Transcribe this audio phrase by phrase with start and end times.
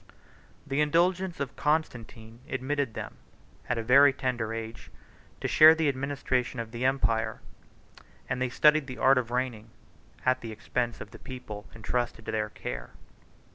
[0.65, 3.17] The indulgence of Constantine admitted them,
[3.69, 4.89] at a very tender age,
[5.41, 7.39] to share the administration of the empire;
[8.27, 9.69] and they studied the art of reigning,
[10.25, 12.93] at the expense of the people intrusted to their care.